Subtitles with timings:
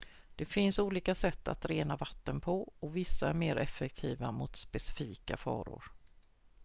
[0.35, 5.37] det finns olika satt att rena vatten på och vissa är mer effektiva mot specifika
[5.37, 5.91] faror